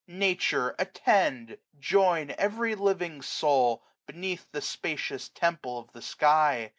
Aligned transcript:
Nature, 0.07 0.73
attend! 0.79 1.59
join 1.79 2.33
every 2.39 2.73
living 2.73 3.21
soul. 3.21 3.83
Beneath 4.07 4.51
the 4.51 4.59
spacious 4.59 5.29
temple 5.29 5.77
of 5.77 5.91
the 5.91 6.01
sky. 6.01 6.69